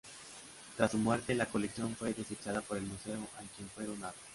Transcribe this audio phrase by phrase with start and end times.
[0.75, 4.15] Tras su muerte, la colección fue desechada por el museo al que fue donada.